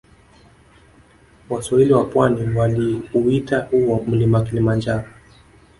Waswahili 1.49 1.93
wa 1.93 2.05
pwani 2.05 2.57
waliuita 2.57 3.59
huo 3.59 4.03
mlima 4.07 4.41
kilimanjaro 4.43 5.07